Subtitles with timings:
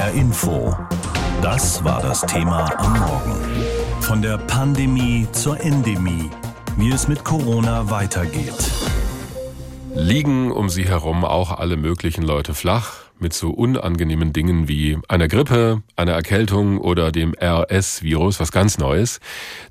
[0.00, 0.74] HR Info.
[1.42, 3.36] Das war das Thema am Morgen.
[4.00, 6.30] Von der Pandemie zur Endemie.
[6.78, 8.70] Wie es mit Corona weitergeht.
[9.94, 15.28] Liegen um sie herum auch alle möglichen Leute flach mit so unangenehmen Dingen wie einer
[15.28, 19.20] Grippe, einer Erkältung oder dem RS-Virus, was ganz Neues.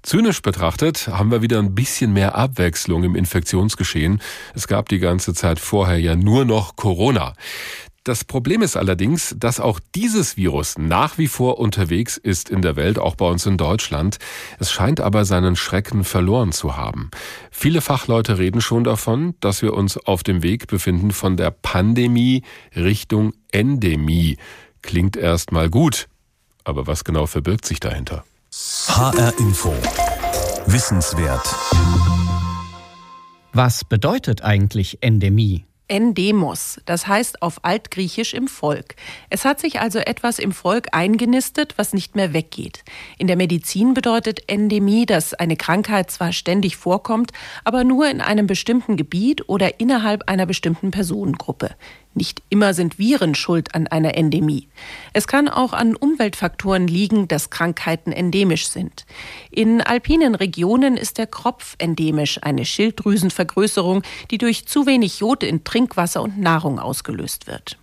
[0.03, 4.21] Zynisch betrachtet haben wir wieder ein bisschen mehr Abwechslung im Infektionsgeschehen.
[4.53, 7.33] Es gab die ganze Zeit vorher ja nur noch Corona.
[8.03, 12.75] Das Problem ist allerdings, dass auch dieses Virus nach wie vor unterwegs ist in der
[12.75, 14.17] Welt, auch bei uns in Deutschland.
[14.57, 17.11] Es scheint aber seinen Schrecken verloren zu haben.
[17.51, 22.43] Viele Fachleute reden schon davon, dass wir uns auf dem Weg befinden von der Pandemie
[22.75, 24.37] Richtung Endemie.
[24.81, 26.07] Klingt erstmal gut,
[26.63, 28.23] aber was genau verbirgt sich dahinter?
[28.87, 29.73] HR Info.
[30.65, 31.47] Wissenswert.
[33.53, 35.65] Was bedeutet eigentlich Endemie?
[35.89, 38.95] Endemos, das heißt auf Altgriechisch im Volk.
[39.29, 42.83] Es hat sich also etwas im Volk eingenistet, was nicht mehr weggeht.
[43.17, 47.31] In der Medizin bedeutet Endemie, dass eine Krankheit zwar ständig vorkommt,
[47.63, 51.71] aber nur in einem bestimmten Gebiet oder innerhalb einer bestimmten Personengruppe.
[52.13, 54.67] Nicht immer sind Viren schuld an einer Endemie.
[55.13, 59.05] Es kann auch an Umweltfaktoren liegen, dass Krankheiten endemisch sind.
[59.51, 65.63] In alpinen Regionen ist der Kropf endemisch, eine Schilddrüsenvergrößerung, die durch zu wenig Jod in
[65.63, 67.78] Trinkwasser und Nahrung ausgelöst wird.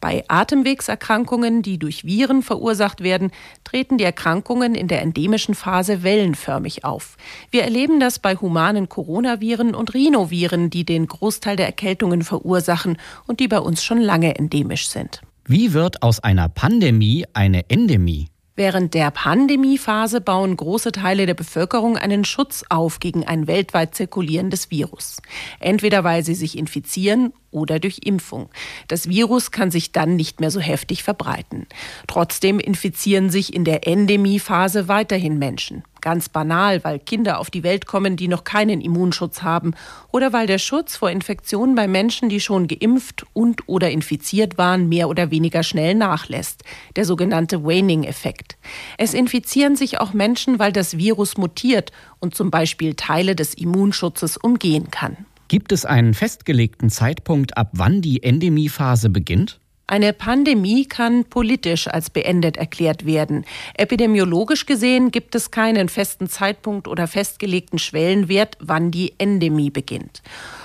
[0.00, 3.30] Bei Atemwegserkrankungen, die durch Viren verursacht werden,
[3.64, 7.16] treten die Erkrankungen in der endemischen Phase wellenförmig auf.
[7.50, 13.40] Wir erleben das bei humanen Coronaviren und Rhinoviren, die den Großteil der Erkältungen verursachen und
[13.40, 15.22] die bei uns schon lange endemisch sind.
[15.44, 18.28] Wie wird aus einer Pandemie eine Endemie?
[18.56, 24.70] Während der Pandemiephase bauen große Teile der Bevölkerung einen Schutz auf gegen ein weltweit zirkulierendes
[24.70, 25.20] Virus.
[25.60, 28.48] Entweder weil sie sich infizieren oder durch Impfung.
[28.88, 31.66] Das Virus kann sich dann nicht mehr so heftig verbreiten.
[32.06, 35.84] Trotzdem infizieren sich in der Endemiephase weiterhin Menschen.
[36.06, 39.74] Ganz banal, weil Kinder auf die Welt kommen, die noch keinen Immunschutz haben
[40.12, 44.88] oder weil der Schutz vor Infektionen bei Menschen, die schon geimpft und oder infiziert waren,
[44.88, 46.62] mehr oder weniger schnell nachlässt.
[46.94, 48.56] Der sogenannte Waning-Effekt.
[48.98, 51.90] Es infizieren sich auch Menschen, weil das Virus mutiert
[52.20, 55.16] und zum Beispiel Teile des Immunschutzes umgehen kann.
[55.48, 59.58] Gibt es einen festgelegten Zeitpunkt, ab wann die Endemiephase beginnt?
[59.88, 63.44] Eine Pandemie kann politisch als beendet erklärt werden.
[63.74, 70.22] Epidemiologisch gesehen gibt es keinen festen Zeitpunkt oder festgelegten Schwellenwert, wann die Endemie beginnt.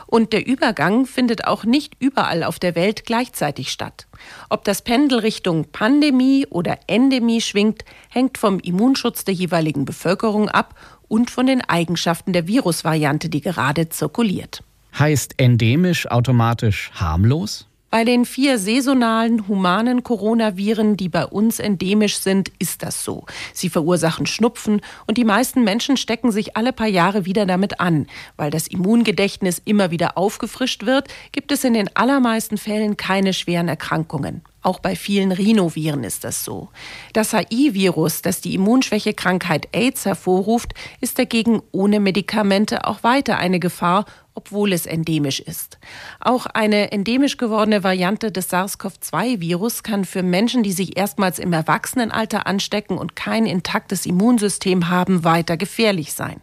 [0.08, 4.08] Und der Übergang findet auch nicht überall auf der Welt gleichzeitig statt.
[4.50, 10.74] Ob das Pendel Richtung Pandemie oder Endemie schwingt, hängt vom Immunschutz der jeweiligen Bevölkerung ab
[11.08, 14.64] und von den Eigenschaften der Virusvariante, die gerade zirkuliert.
[14.98, 17.68] Heißt endemisch automatisch harmlos?
[17.91, 23.25] Bei den vier saisonalen humanen Coronaviren, die bei uns endemisch sind, ist das so.
[23.53, 28.07] Sie verursachen Schnupfen und die meisten Menschen stecken sich alle paar Jahre wieder damit an.
[28.38, 33.68] Weil das Immungedächtnis immer wieder aufgefrischt wird, gibt es in den allermeisten Fällen keine schweren
[33.68, 34.41] Erkrankungen.
[34.63, 36.69] Auch bei vielen Rhinoviren ist das so.
[37.13, 44.05] Das HI-Virus, das die Immunschwächekrankheit AIDS hervorruft, ist dagegen ohne Medikamente auch weiter eine Gefahr,
[44.35, 45.79] obwohl es endemisch ist.
[46.19, 52.45] Auch eine endemisch gewordene Variante des SARS-CoV-2-Virus kann für Menschen, die sich erstmals im Erwachsenenalter
[52.45, 56.39] anstecken und kein intaktes Immunsystem haben, weiter gefährlich sein.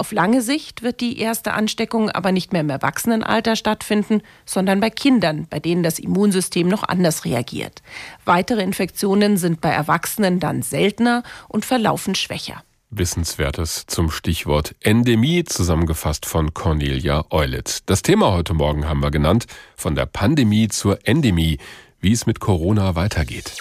[0.00, 4.88] Auf lange Sicht wird die erste Ansteckung aber nicht mehr im Erwachsenenalter stattfinden, sondern bei
[4.88, 7.82] Kindern, bei denen das Immunsystem noch anders reagiert.
[8.24, 12.62] Weitere Infektionen sind bei Erwachsenen dann seltener und verlaufen schwächer.
[12.88, 17.82] Wissenswertes zum Stichwort Endemie, zusammengefasst von Cornelia Eulitz.
[17.84, 19.44] Das Thema heute Morgen haben wir genannt,
[19.76, 21.58] von der Pandemie zur Endemie,
[22.00, 23.52] wie es mit Corona weitergeht.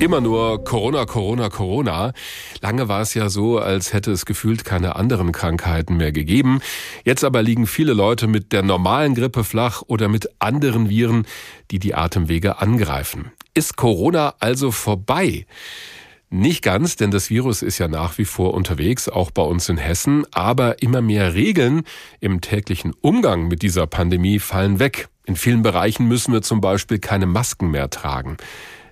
[0.00, 2.12] Immer nur Corona, Corona, Corona.
[2.60, 6.60] Lange war es ja so, als hätte es gefühlt keine anderen Krankheiten mehr gegeben.
[7.04, 11.26] Jetzt aber liegen viele Leute mit der normalen Grippe flach oder mit anderen Viren,
[11.72, 13.32] die die Atemwege angreifen.
[13.54, 15.46] Ist Corona also vorbei?
[16.30, 19.78] Nicht ganz, denn das Virus ist ja nach wie vor unterwegs, auch bei uns in
[19.78, 21.82] Hessen, aber immer mehr Regeln
[22.20, 25.08] im täglichen Umgang mit dieser Pandemie fallen weg.
[25.24, 28.36] In vielen Bereichen müssen wir zum Beispiel keine Masken mehr tragen.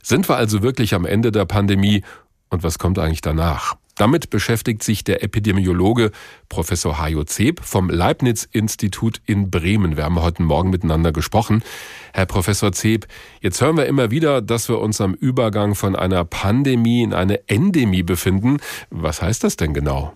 [0.09, 2.05] Sind wir also wirklich am Ende der Pandemie
[2.49, 3.75] und was kommt eigentlich danach?
[3.97, 6.13] Damit beschäftigt sich der Epidemiologe
[6.49, 9.97] Professor Hajo Zeb vom Leibniz-Institut in Bremen.
[9.97, 11.65] Wir haben heute Morgen miteinander gesprochen.
[12.13, 13.09] Herr Professor Zeb,
[13.41, 17.41] jetzt hören wir immer wieder, dass wir uns am Übergang von einer Pandemie in eine
[17.49, 18.59] Endemie befinden.
[18.91, 20.13] Was heißt das denn genau?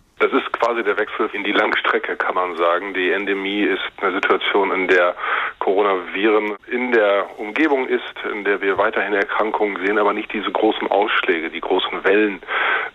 [0.71, 2.95] Quasi der Wechsel in die Langstrecke, kann man sagen.
[2.95, 5.17] Die Endemie ist eine Situation, in der
[5.59, 10.89] Coronaviren in der Umgebung ist, in der wir weiterhin Erkrankungen sehen, aber nicht diese großen
[10.89, 12.41] Ausschläge, die großen Wellen,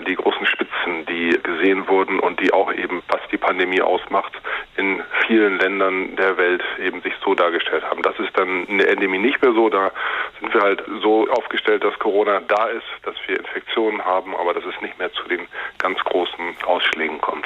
[0.08, 4.32] die großen Spitzen, die gesehen wurden und die auch eben, was die Pandemie ausmacht,
[4.78, 8.02] in vielen Ländern der Welt eben sich so dargestellt haben.
[8.04, 9.70] Das ist dann in der Endemie nicht mehr so.
[9.70, 9.92] Da
[10.40, 14.64] sind wir halt so aufgestellt, dass Corona da ist, dass wir Infektionen haben, aber dass
[14.64, 15.48] es nicht mehr zu den
[15.78, 17.46] ganz großen Ausschlägen kommt.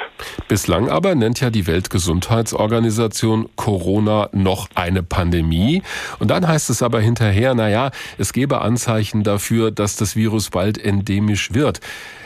[0.50, 5.84] Bislang aber nennt ja die Weltgesundheitsorganisation Corona noch eine Pandemie.
[6.18, 10.76] Und dann heißt es aber hinterher, naja, es gebe Anzeichen dafür, dass das Virus bald
[10.76, 11.78] endemisch wird.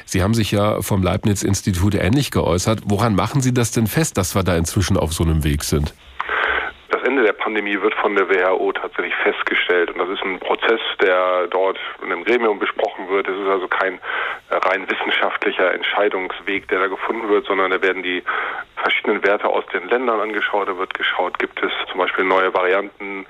[0.07, 2.81] Sie haben sich ja vom Leibniz-Institut ähnlich geäußert.
[2.87, 5.93] Woran machen Sie das denn fest, dass wir da inzwischen auf so einem Weg sind?
[6.93, 7.24] Das Ende
[7.55, 9.89] Pandemie wird von der WHO tatsächlich festgestellt.
[9.91, 13.29] Und das ist ein Prozess, der dort in einem Gremium besprochen wird.
[13.29, 14.01] Es ist also kein
[14.51, 18.25] rein wissenschaftlicher Entscheidungsweg, der da gefunden wird, sondern da werden die
[18.75, 20.69] verschiedenen Werte aus den Ländern angeschaut.
[20.69, 23.25] Da wird geschaut, gibt es zum Beispiel neue Varianten,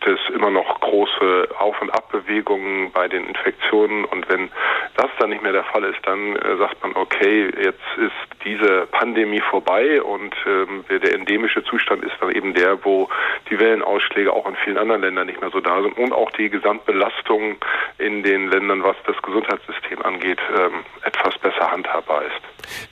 [0.00, 4.04] gibt es immer noch große Auf- und Abbewegungen bei den Infektionen.
[4.04, 4.50] Und wenn
[4.96, 8.86] das dann nicht mehr der Fall ist, dann äh, sagt man, okay, jetzt ist diese
[8.90, 13.08] Pandemie vorbei und ähm, der endemische Zustand ist dann eben der, wo
[13.50, 16.48] die Wellenausschläge auch in vielen anderen Ländern nicht mehr so da sind und auch die
[16.48, 17.56] Gesamtbelastung
[17.98, 20.84] in den Ländern, was das Gesundheitssystem angeht, ähm,
[21.20, 22.40] etwas besser handhabbar ist.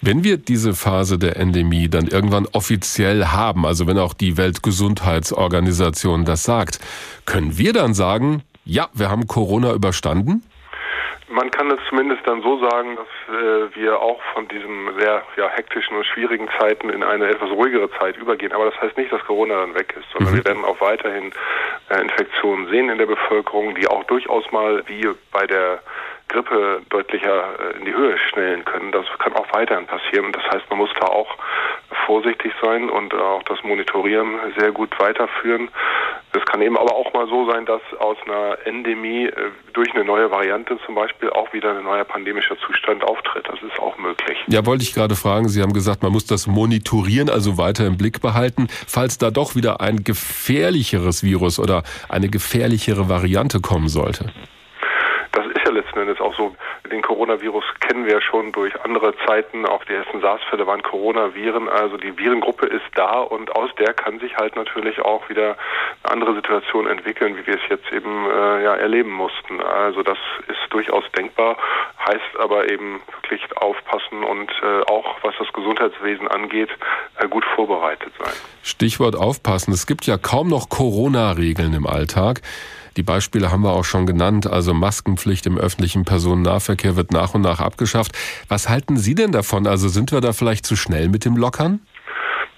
[0.01, 6.25] Wenn wir diese Phase der Endemie dann irgendwann offiziell haben, also wenn auch die Weltgesundheitsorganisation
[6.25, 6.79] das sagt,
[7.27, 10.43] können wir dann sagen, ja, wir haben Corona überstanden?
[11.31, 15.49] Man kann es zumindest dann so sagen, dass äh, wir auch von diesen sehr ja,
[15.51, 18.53] hektischen und schwierigen Zeiten in eine etwas ruhigere Zeit übergehen.
[18.53, 20.37] Aber das heißt nicht, dass Corona dann weg ist, sondern mhm.
[20.39, 21.31] wir werden auch weiterhin
[21.91, 25.83] äh, Infektionen sehen in der Bevölkerung, die auch durchaus mal wie bei der
[26.29, 28.93] Grippe deutlicher äh, in die Höhe schnellen können.
[28.93, 30.33] Das kann auch weiterhin passieren.
[30.33, 31.37] Das heißt, man muss da auch
[32.07, 35.69] vorsichtig sein und auch das Monitorieren sehr gut weiterführen.
[36.33, 39.33] Es kann eben aber auch mal so sein, dass aus einer Endemie äh,
[39.73, 43.49] durch eine neue Variante zum Beispiel auch wieder ein neuer pandemischer Zustand auftritt.
[43.49, 44.39] Das ist auch möglich.
[44.49, 45.49] Ja, wollte ich gerade fragen.
[45.49, 48.69] Sie haben gesagt, man muss das monitorieren, also weiter im Blick behalten.
[48.87, 54.33] Falls da doch wieder ein gefährlicheres Virus oder eine gefährlichere Variante kommen sollte
[56.38, 56.56] so.
[56.90, 59.67] Den Coronavirus kennen wir ja schon durch andere Zeiten.
[59.67, 61.69] Auch die ersten SARS-Fälle waren Coronaviren.
[61.69, 65.56] Also die Virengruppe ist da und aus der kann sich halt natürlich auch wieder
[66.02, 69.61] eine andere Situation entwickeln, wie wir es jetzt eben äh, ja, erleben mussten.
[69.61, 71.58] Also das ist durchaus denkbar,
[72.06, 76.70] heißt aber eben wirklich aufpassen und äh, auch was das Gesundheitswesen angeht,
[77.19, 78.58] äh, gut vorbereitet sein.
[78.69, 79.73] Stichwort aufpassen.
[79.73, 82.43] Es gibt ja kaum noch Corona-Regeln im Alltag.
[82.97, 84.47] Die Beispiele haben wir auch schon genannt.
[84.47, 88.12] Also Maskenpflicht im öffentlichen Personennahverkehr wird nach und nach abgeschafft.
[88.49, 89.67] Was halten Sie denn davon?
[89.67, 91.81] Also sind wir da vielleicht zu schnell mit dem Lockern?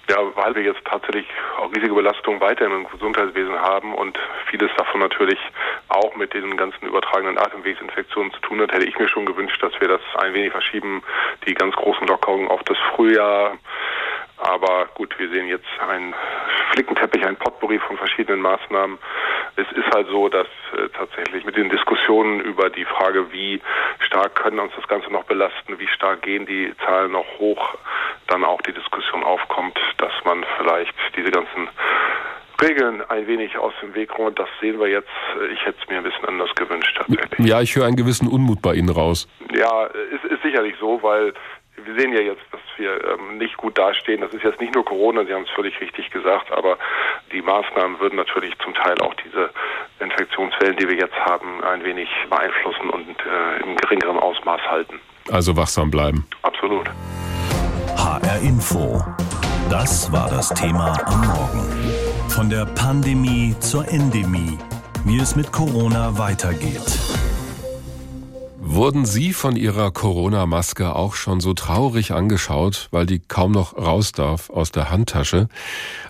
[0.09, 1.27] Ja, weil wir jetzt tatsächlich
[1.57, 4.17] auch riesige Belastungen weiterhin im Gesundheitswesen haben und
[4.49, 5.39] vieles davon natürlich
[5.87, 9.71] auch mit den ganzen übertragenen Atemwegsinfektionen zu tun hat, hätte ich mir schon gewünscht, dass
[9.79, 11.01] wir das ein wenig verschieben,
[11.47, 13.57] die ganz großen Lockerungen auf das Frühjahr.
[14.37, 16.13] Aber gut, wir sehen jetzt einen
[16.71, 18.97] Flickenteppich, ein Potpourri von verschiedenen Maßnahmen.
[19.55, 23.61] Es ist halt so, dass äh, tatsächlich mit den Diskussionen über die Frage, wie
[23.99, 27.75] stark können uns das Ganze noch belasten, wie stark gehen die Zahlen noch hoch,
[28.27, 31.67] dann auch die Diskussion aufkommt, dass man vielleicht diese ganzen
[32.61, 34.39] Regeln ein wenig aus dem Weg räumt.
[34.39, 35.09] Das sehen wir jetzt.
[35.51, 37.47] Ich hätte es mir ein bisschen anders gewünscht tatsächlich.
[37.47, 39.27] Ja, ich höre einen gewissen Unmut bei Ihnen raus.
[39.53, 41.33] Ja, es ist sicherlich so, weil
[41.83, 44.21] wir sehen ja jetzt, dass wir ähm, nicht gut dastehen.
[44.21, 46.77] Das ist jetzt nicht nur Corona, Sie haben es völlig richtig gesagt, aber
[47.31, 49.51] die Maßnahmen würden natürlich zum Teil auch diese
[49.99, 54.99] Infektionswellen, die wir jetzt haben, ein wenig beeinflussen und äh, im geringeren Ausmaß halten.
[55.31, 56.27] Also wachsam bleiben.
[56.41, 56.89] Absolut.
[57.95, 59.01] HR Info.
[59.69, 62.29] Das war das Thema am Morgen.
[62.29, 64.57] Von der Pandemie zur Endemie.
[65.05, 67.20] Wie es mit Corona weitergeht.
[68.63, 74.11] Wurden Sie von Ihrer Corona-Maske auch schon so traurig angeschaut, weil die kaum noch raus
[74.11, 75.47] darf aus der Handtasche?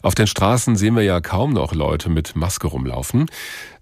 [0.04, 3.28] Auf den Straßen sehen wir ja kaum noch Leute mit Maske rumlaufen.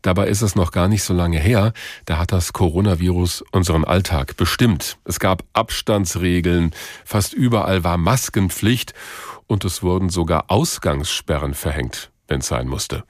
[0.04, 1.74] Dabei ist es noch gar nicht so lange her,
[2.06, 5.00] da hat das Coronavirus unseren Alltag bestimmt.
[5.04, 6.72] Es gab Abstandsregeln,
[7.06, 8.94] fast überall war Maskenpflicht
[9.48, 13.03] und es wurden sogar Ausgangssperren verhängt wenn es sein musste.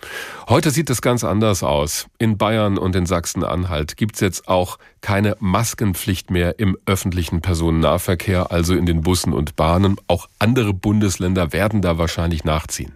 [0.47, 2.07] Heute sieht es ganz anders aus.
[2.17, 8.51] In Bayern und in Sachsen-Anhalt gibt es jetzt auch keine Maskenpflicht mehr im öffentlichen Personennahverkehr,
[8.51, 9.97] also in den Bussen und Bahnen.
[10.07, 12.93] Auch andere Bundesländer werden da wahrscheinlich nachziehen.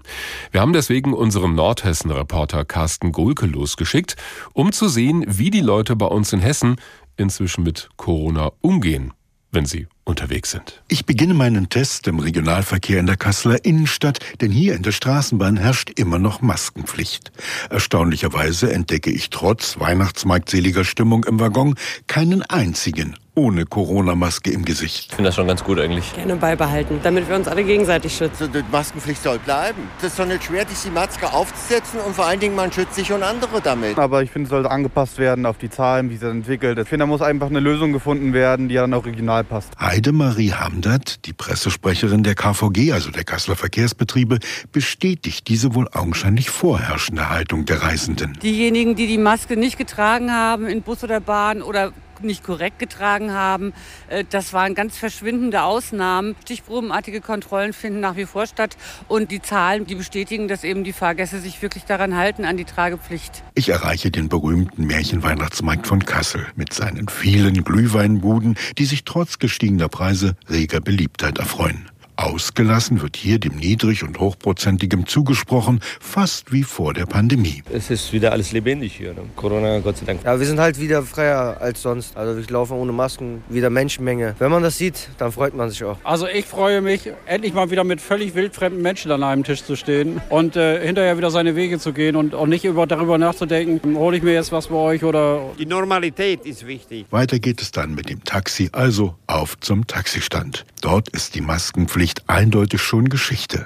[0.51, 4.15] Wir haben deswegen unseren Nordhessen-Reporter Carsten Gulke losgeschickt,
[4.53, 6.77] um zu sehen, wie die Leute bei uns in Hessen
[7.17, 9.13] inzwischen mit Corona umgehen.
[9.53, 10.83] Wenn Sie unterwegs sind.
[10.89, 15.57] Ich beginne meinen Test im Regionalverkehr in der Kasseler Innenstadt, denn hier in der Straßenbahn
[15.57, 17.31] herrscht immer noch Maskenpflicht.
[17.69, 21.75] Erstaunlicherweise entdecke ich trotz weihnachtsmarktseliger Stimmung im Waggon
[22.07, 25.07] keinen einzigen ohne Corona-Maske im Gesicht.
[25.09, 26.13] Ich finde das schon ganz gut eigentlich.
[26.13, 28.51] Gerne beibehalten, damit wir uns alle gegenseitig schützen.
[28.53, 29.89] Die Maskenpflicht soll bleiben.
[30.01, 32.95] Das ist doch nicht schwer, sich die Maske aufzusetzen und vor allen Dingen man schützt
[32.95, 33.97] sich und andere damit.
[33.97, 36.77] Aber ich finde, es sollte angepasst werden auf die Zahlen, wie sie entwickelt.
[36.77, 39.69] Ich finde, da muss einfach eine Lösung gefunden werden, die dann auch regional passt.
[39.79, 44.39] Heidemarie Hamdert, die Pressesprecherin der KVG, also der Kasseler Verkehrsbetriebe,
[44.71, 48.37] bestätigt diese wohl augenscheinlich vorherrschende Haltung der Reisenden.
[48.43, 53.31] Diejenigen, die die Maske nicht getragen haben in Bus oder Bahn oder nicht korrekt getragen
[53.31, 53.73] haben.
[54.09, 56.35] Äh, das waren ganz verschwindende Ausnahmen.
[56.43, 58.77] Stichprobenartige Kontrollen finden nach wie vor statt.
[59.07, 62.65] Und die Zahlen, die bestätigen, dass eben die Fahrgäste sich wirklich daran halten, an die
[62.65, 63.43] Tragepflicht.
[63.55, 69.89] Ich erreiche den berühmten Märchenweihnachtsmarkt von Kassel mit seinen vielen Glühweinbuden, die sich trotz gestiegener
[69.89, 71.89] Preise reger Beliebtheit erfreuen.
[72.15, 77.63] Ausgelassen wird hier dem Niedrig- und Hochprozentigem zugesprochen, fast wie vor der Pandemie.
[77.73, 79.13] Es ist wieder alles lebendig hier.
[79.13, 79.21] Ne?
[79.35, 80.23] Corona, Gott sei Dank.
[80.23, 82.15] Ja, wir sind halt wieder freier als sonst.
[82.15, 84.35] Also wir laufen ohne Masken, wieder Menschenmenge.
[84.37, 85.97] Wenn man das sieht, dann freut man sich auch.
[86.03, 89.75] Also ich freue mich, endlich mal wieder mit völlig wildfremden Menschen an einem Tisch zu
[89.75, 93.97] stehen und äh, hinterher wieder seine Wege zu gehen und auch nicht über, darüber nachzudenken,
[93.97, 95.41] hole ich mir jetzt was bei euch oder...
[95.57, 97.07] Die Normalität ist wichtig.
[97.09, 100.65] Weiter geht es dann mit dem Taxi, also auf zum Taxistand.
[100.81, 103.65] Dort ist die Maskenpflicht Tragepflicht eindeutig schon Geschichte.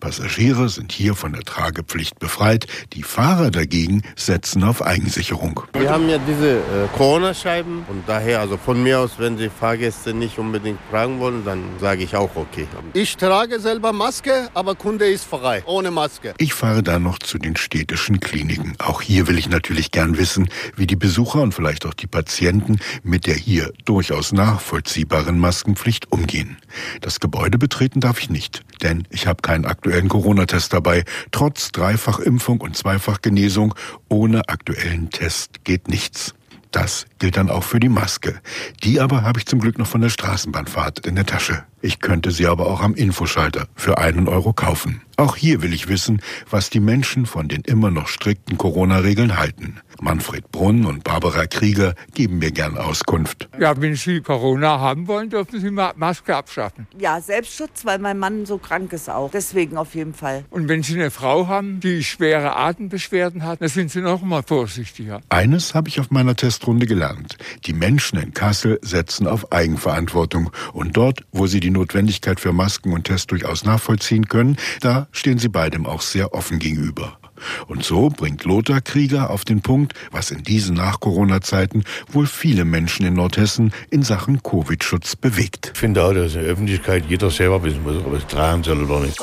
[0.00, 5.60] Passagiere sind hier von der Tragepflicht befreit, die Fahrer dagegen setzen auf Eigensicherung.
[5.74, 10.14] Wir haben ja diese äh, Corona-Scheiben und daher, also von mir aus, wenn die Fahrgäste
[10.14, 12.66] nicht unbedingt tragen wollen, dann sage ich auch okay.
[12.94, 16.34] Ich trage selber Maske, aber Kunde ist frei, ohne Maske.
[16.38, 18.74] Ich fahre dann noch zu den städtischen Kliniken.
[18.78, 22.78] Auch hier will ich natürlich gern wissen, wie die Besucher und vielleicht auch die Patienten
[23.02, 26.56] mit der hier durchaus nachvollziehbaren Maskenpflicht umgehen.
[27.00, 31.04] Das Gebäude betreten darf ich nicht, denn ich habe keinen aktuellen Corona-Test dabei.
[31.30, 33.72] Trotz Dreifachimpfung und Zweifachgenesung
[34.08, 36.34] ohne aktuellen Test geht nichts.
[36.72, 38.40] Das gilt dann auch für die Maske.
[38.82, 41.62] Die aber habe ich zum Glück noch von der Straßenbahnfahrt in der Tasche.
[41.80, 45.02] Ich könnte sie aber auch am Infoschalter für einen Euro kaufen.
[45.16, 46.20] Auch hier will ich wissen,
[46.50, 49.78] was die Menschen von den immer noch strikten Corona-Regeln halten.
[50.00, 53.48] Manfred Brunn und Barbara Krieger geben mir gern Auskunft.
[53.58, 56.86] Ja, wenn Sie Corona haben wollen, dürfen Sie Maske abschaffen.
[56.98, 59.30] Ja, Selbstschutz, weil mein Mann so krank ist auch.
[59.30, 60.44] Deswegen auf jeden Fall.
[60.50, 64.42] Und wenn Sie eine Frau haben, die schwere Atembeschwerden hat, dann sind Sie noch mal
[64.42, 65.20] vorsichtiger.
[65.28, 67.36] Eines habe ich auf meiner Testrunde gelernt.
[67.66, 70.50] Die Menschen in Kassel setzen auf Eigenverantwortung.
[70.72, 75.38] Und dort, wo sie die Notwendigkeit für Masken und Tests durchaus nachvollziehen können, da stehen
[75.38, 77.18] sie beidem auch sehr offen gegenüber.
[77.66, 83.06] Und so bringt Lothar Krieger auf den Punkt, was in diesen Nach-Corona-Zeiten wohl viele Menschen
[83.06, 85.70] in Nordhessen in Sachen Covid-Schutz bewegt.
[85.74, 88.82] Ich finde auch, dass in der Öffentlichkeit jeder selber wissen muss, ob es tragen soll
[88.84, 89.18] oder nicht.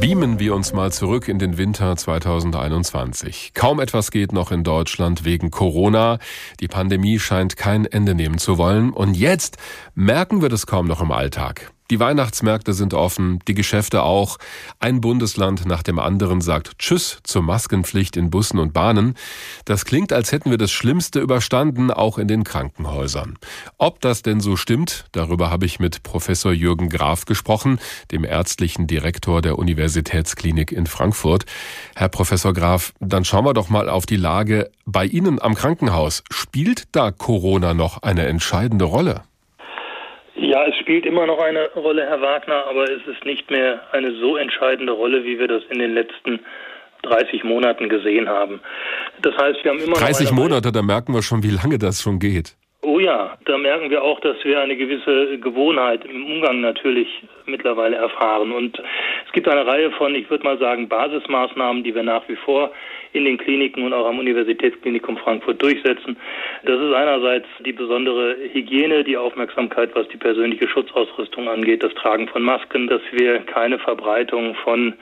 [0.00, 3.52] Beamen wir uns mal zurück in den Winter 2021.
[3.54, 6.18] Kaum etwas geht noch in Deutschland wegen Corona.
[6.60, 8.90] Die Pandemie scheint kein Ende nehmen zu wollen.
[8.90, 9.56] Und jetzt
[9.94, 11.72] merken wir das kaum noch im Alltag.
[11.90, 14.38] Die Weihnachtsmärkte sind offen, die Geschäfte auch.
[14.80, 19.14] Ein Bundesland nach dem anderen sagt Tschüss zur Maskenpflicht in Bussen und Bahnen.
[19.64, 23.38] Das klingt, als hätten wir das Schlimmste überstanden, auch in den Krankenhäusern.
[23.78, 27.78] Ob das denn so stimmt, darüber habe ich mit Professor Jürgen Graf gesprochen,
[28.10, 31.44] dem ärztlichen Direktor der Universitätsklinik in Frankfurt.
[31.94, 36.24] Herr Professor Graf, dann schauen wir doch mal auf die Lage bei Ihnen am Krankenhaus.
[36.30, 39.22] Spielt da Corona noch eine entscheidende Rolle?
[40.38, 44.14] Ja, es spielt immer noch eine Rolle, Herr Wagner, aber es ist nicht mehr eine
[44.20, 46.38] so entscheidende Rolle, wie wir das in den letzten
[47.02, 48.60] 30 Monaten gesehen haben.
[49.20, 52.20] Das heißt, wir haben immer 30 Monate, da merken wir schon, wie lange das schon
[52.20, 52.56] geht.
[52.82, 57.08] Oh ja, da merken wir auch, dass wir eine gewisse Gewohnheit im Umgang natürlich
[57.46, 58.52] mittlerweile erfahren.
[58.52, 58.80] Und
[59.26, 62.70] es gibt eine Reihe von, ich würde mal sagen, Basismaßnahmen, die wir nach wie vor
[63.12, 66.16] in den Kliniken und auch am Universitätsklinikum Frankfurt durchsetzen.
[66.64, 72.28] Das ist einerseits die besondere Hygiene, die Aufmerksamkeit, was die persönliche Schutzausrüstung angeht, das Tragen
[72.28, 74.94] von Masken, dass wir keine Verbreitung von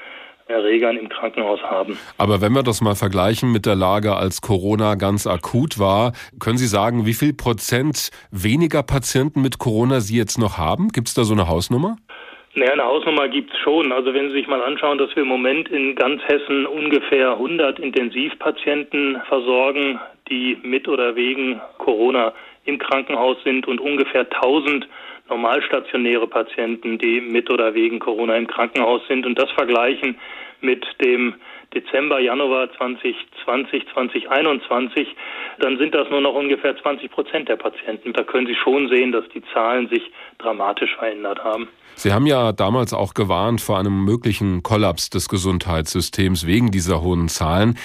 [0.47, 1.99] Erregern im Krankenhaus haben.
[2.19, 6.59] Aber wenn wir das mal vergleichen mit der Lage, als Corona ganz akut war, können
[6.59, 10.89] Sie sagen, wie viel Prozent weniger Patienten mit Corona Sie jetzt noch haben?
[10.89, 11.97] Gibt es da so eine Hausnummer?
[12.57, 13.91] Naja, eine Hausnummer gibt es schon.
[13.91, 17.81] Also wenn Sie sich mal anschauen, dass wir im Moment in ganz Hessen ungefähr 100
[17.81, 19.99] Intensivpatienten versorgen,
[20.29, 22.33] die mit oder wegen Corona
[22.65, 24.87] im Krankenhaus sind und ungefähr 1000
[25.29, 30.17] normalstationäre Patienten, die mit oder wegen Corona im Krankenhaus sind und das vergleichen
[30.61, 31.35] mit dem
[31.75, 35.09] Dezember, Januar 2020, 2021,
[35.59, 38.13] dann sind das nur noch ungefähr 20 Prozent der Patienten.
[38.13, 40.03] Da können Sie schon sehen, dass die Zahlen sich
[40.39, 41.69] dramatisch verändert haben.
[41.97, 47.29] Sie haben ja damals auch gewarnt vor einem möglichen Kollaps des Gesundheitssystems wegen dieser hohen
[47.29, 47.79] Zahlen.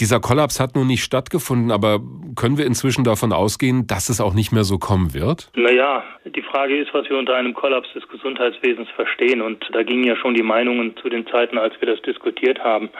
[0.00, 2.00] Dieser Kollaps hat nun nicht stattgefunden, aber
[2.34, 5.50] können wir inzwischen davon ausgehen, dass es auch nicht mehr so kommen wird?
[5.54, 9.40] Naja, die Frage ist, was wir unter einem Kollaps des Gesundheitswesens verstehen.
[9.40, 12.90] Und da gingen ja schon die Meinungen zu den Zeiten, als wir das diskutiert haben,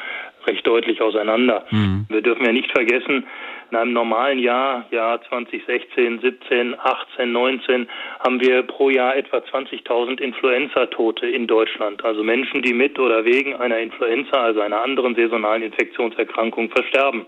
[0.46, 1.64] recht deutlich auseinander.
[1.70, 2.06] Mhm.
[2.08, 3.26] Wir dürfen ja nicht vergessen,
[3.70, 7.88] in einem normalen Jahr, Jahr 2016, 17, 18, 19,
[8.20, 12.04] haben wir pro Jahr etwa 20.000 Influenza-Tote in Deutschland.
[12.04, 17.26] Also Menschen, die mit oder wegen einer Influenza, also einer anderen saisonalen Infektionserkrankung, versterben.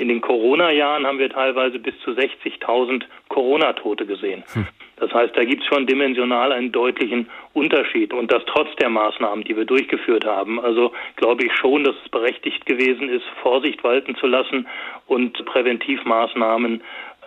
[0.00, 4.42] In den Corona-Jahren haben wir teilweise bis zu 60.000 Corona-Tote gesehen.
[4.54, 4.66] Hm.
[4.96, 9.44] Das heißt, da gibt es schon dimensional einen deutlichen Unterschied und das trotz der Maßnahmen,
[9.44, 10.58] die wir durchgeführt haben.
[10.58, 14.66] Also glaube ich schon, dass es berechtigt gewesen ist, Vorsicht walten zu lassen
[15.06, 16.80] und Präventivmaßnahmen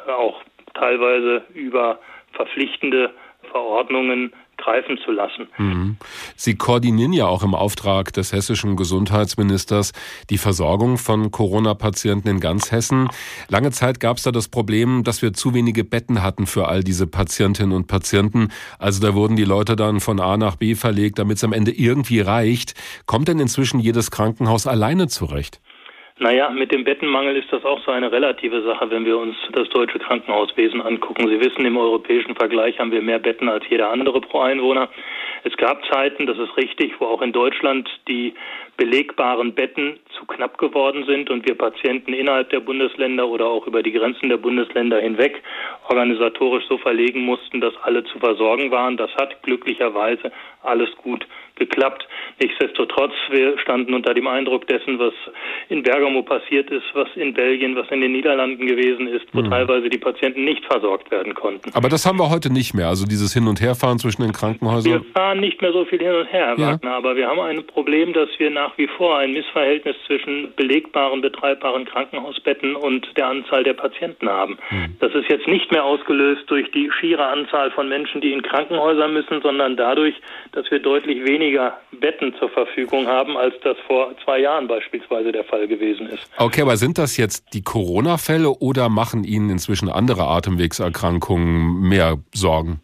[0.08, 0.42] auch
[0.74, 2.00] teilweise über
[2.32, 3.12] verpflichtende
[3.52, 5.48] Verordnungen greifen zu lassen.
[5.58, 5.98] Mhm.
[6.36, 9.92] Sie koordinieren ja auch im Auftrag des hessischen Gesundheitsministers
[10.30, 13.10] die Versorgung von Corona-Patienten in ganz Hessen.
[13.50, 16.84] Lange Zeit gab es da das Problem, dass wir zu wenige Betten hatten für all
[16.84, 18.50] diese Patientinnen und Patienten.
[18.80, 21.72] Also da wurden die Leute dann von A nach B verlegt, damit es am Ende
[21.72, 22.74] irgendwie reicht.
[23.06, 25.62] Kommt denn inzwischen jedes Krankenhaus alleine zurecht?
[26.20, 29.68] Naja, mit dem Bettenmangel ist das auch so eine relative Sache, wenn wir uns das
[29.70, 31.28] deutsche Krankenhauswesen angucken.
[31.28, 34.90] Sie wissen, im europäischen Vergleich haben wir mehr Betten als jeder andere pro Einwohner.
[35.44, 38.36] Es gab Zeiten, das ist richtig, wo auch in Deutschland die
[38.78, 43.84] belegbaren Betten zu knapp geworden sind und wir Patienten innerhalb der Bundesländer oder auch über
[43.84, 45.42] die Grenzen der Bundesländer hinweg
[45.88, 48.98] organisatorisch so verlegen mussten, dass alle zu versorgen waren.
[48.98, 50.32] Das hat glücklicherweise
[50.64, 52.08] alles gut geklappt.
[52.42, 55.14] Nichtsdestotrotz, wir standen unter dem Eindruck dessen, was
[55.70, 59.52] in Bergamo passiert ist, was in Belgien, was in den Niederlanden gewesen ist, wo mhm.
[59.52, 61.72] teilweise die Patienten nicht versorgt werden konnten.
[61.74, 64.94] Aber das haben wir heute nicht mehr, also dieses Hin- und Herfahren zwischen den Krankenhäusern.
[64.94, 66.72] Wir fahren nicht mehr so viel hin und her, Herr ja.
[66.74, 71.22] Wagner, aber wir haben ein Problem, dass wir nach wie vor ein Missverhältnis zwischen belegbaren,
[71.22, 74.58] betreibbaren Krankenhausbetten und der Anzahl der Patienten haben.
[74.70, 74.96] Mhm.
[75.00, 79.08] Das ist jetzt nicht mehr ausgelöst durch die schiere Anzahl von Menschen, die in Krankenhäuser
[79.08, 80.16] müssen, sondern dadurch,
[80.52, 85.44] dass wir deutlich weniger Betten zur Verfügung haben, als das vor zwei Jahren beispielsweise der
[85.44, 86.30] Fall gewesen ist.
[86.38, 92.83] Okay, aber sind das jetzt die Corona-Fälle oder machen Ihnen inzwischen andere Atemwegserkrankungen mehr Sorgen?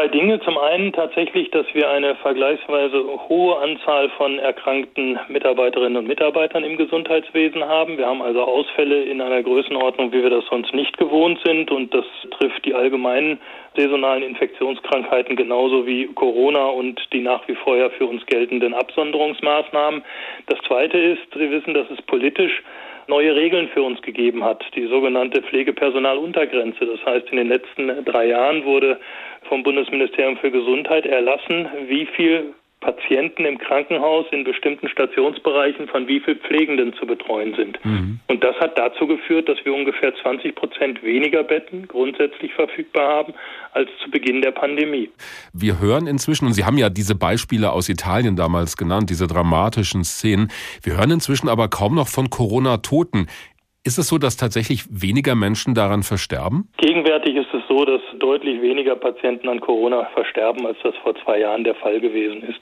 [0.00, 0.40] Zwei Dinge.
[0.40, 6.78] Zum einen tatsächlich, dass wir eine vergleichsweise hohe Anzahl von erkrankten Mitarbeiterinnen und Mitarbeitern im
[6.78, 7.98] Gesundheitswesen haben.
[7.98, 11.70] Wir haben also Ausfälle in einer Größenordnung, wie wir das sonst nicht gewohnt sind.
[11.70, 13.40] Und das trifft die allgemeinen
[13.76, 20.02] saisonalen Infektionskrankheiten genauso wie Corona und die nach wie vor für uns geltenden Absonderungsmaßnahmen.
[20.46, 22.62] Das Zweite ist, Sie wissen, dass es politisch
[23.10, 26.86] neue Regeln für uns gegeben hat, die sogenannte Pflegepersonaluntergrenze.
[26.86, 28.98] Das heißt, in den letzten drei Jahren wurde
[29.48, 36.18] vom Bundesministerium für Gesundheit erlassen, wie viel Patienten im Krankenhaus in bestimmten Stationsbereichen von wie
[36.20, 37.78] viel Pflegenden zu betreuen sind.
[37.84, 38.20] Mhm.
[38.26, 43.34] Und das hat dazu geführt, dass wir ungefähr 20 Prozent weniger Betten grundsätzlich verfügbar haben
[43.72, 45.10] als zu Beginn der Pandemie.
[45.52, 50.02] Wir hören inzwischen, und Sie haben ja diese Beispiele aus Italien damals genannt, diese dramatischen
[50.02, 50.50] Szenen,
[50.82, 53.26] wir hören inzwischen aber kaum noch von Corona-Toten.
[53.82, 56.68] Ist es so, dass tatsächlich weniger Menschen daran versterben?
[56.76, 61.38] Gegenwärtig ist es so, dass deutlich weniger Patienten an Corona versterben, als das vor zwei
[61.38, 62.60] Jahren der Fall gewesen ist.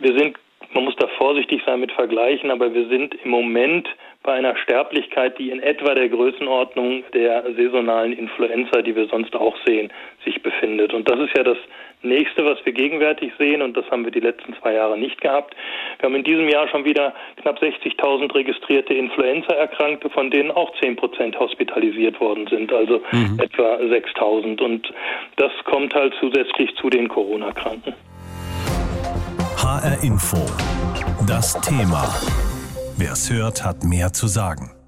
[0.00, 0.36] Wir sind,
[0.74, 3.88] man muss da vorsichtig sein mit Vergleichen, aber wir sind im Moment
[4.24, 9.54] bei einer Sterblichkeit, die in etwa der Größenordnung der saisonalen Influenza, die wir sonst auch
[9.64, 9.92] sehen,
[10.24, 10.92] sich befindet.
[10.92, 11.58] Und das ist ja das
[12.02, 15.54] nächste, was wir gegenwärtig sehen, und das haben wir die letzten zwei Jahre nicht gehabt.
[15.98, 20.96] Wir haben in diesem Jahr schon wieder knapp 60.000 registrierte Influenza-Erkrankte, von denen auch 10
[20.96, 23.38] Prozent hospitalisiert worden sind, also mhm.
[23.40, 24.60] etwa 6.000.
[24.62, 24.92] Und
[25.36, 27.94] das kommt halt zusätzlich zu den Corona-Kranken.
[29.56, 30.38] HR Info.
[31.26, 32.04] Das Thema.
[32.96, 34.79] Wer es hört, hat mehr zu sagen.